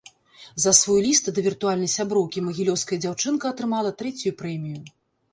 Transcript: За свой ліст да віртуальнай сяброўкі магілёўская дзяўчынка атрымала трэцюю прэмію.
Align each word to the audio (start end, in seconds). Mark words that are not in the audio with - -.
За 0.63 0.71
свой 0.77 1.01
ліст 1.07 1.27
да 1.37 1.41
віртуальнай 1.47 1.91
сяброўкі 1.95 2.43
магілёўская 2.47 2.97
дзяўчынка 3.03 3.51
атрымала 3.53 3.91
трэцюю 4.01 4.33
прэмію. 4.41 4.81